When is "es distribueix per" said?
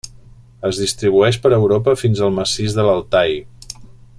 0.69-1.51